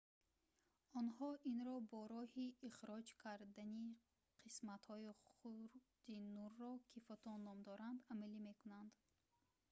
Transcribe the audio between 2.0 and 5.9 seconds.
роҳи ихроҷ кардани қисматҳои хурди